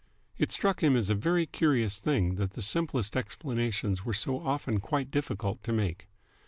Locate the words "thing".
1.99-2.33